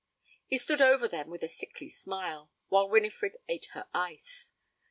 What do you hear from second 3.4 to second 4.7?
ate her ice.